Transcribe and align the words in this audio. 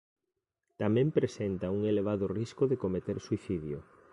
Tamén 0.81 1.07
presenta 1.17 1.73
un 1.77 1.81
elevado 1.91 2.25
risco 2.39 2.63
de 2.67 2.79
cometer 2.83 3.17
suicidio. 3.27 3.77